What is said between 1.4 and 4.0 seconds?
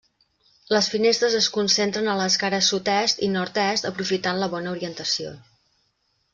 concentren a les cares sud-est i nord-est,